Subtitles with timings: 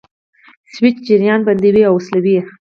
[0.73, 2.37] سویچ جریان بندوي او وصلوي.